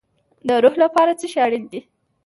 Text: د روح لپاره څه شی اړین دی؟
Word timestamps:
د 0.47 0.49
روح 0.63 0.75
لپاره 0.83 1.11
څه 1.19 1.25
شی 1.31 1.39
اړین 1.45 1.63
دی؟ 1.71 1.79